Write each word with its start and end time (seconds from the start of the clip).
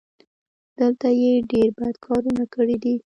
دلته 0.79 1.07
یې 1.21 1.33
ډېر 1.51 1.69
بد 1.79 1.95
کارونه 2.05 2.43
کړي 2.53 2.77
دي. 2.83 2.93